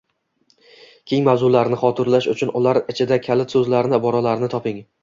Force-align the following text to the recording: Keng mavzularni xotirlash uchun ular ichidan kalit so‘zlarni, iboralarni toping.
Keng 1.11 1.27
mavzularni 1.27 1.79
xotirlash 1.83 2.31
uchun 2.35 2.55
ular 2.63 2.83
ichidan 2.95 3.25
kalit 3.31 3.59
so‘zlarni, 3.59 3.99
iboralarni 4.03 4.53
toping. 4.59 4.87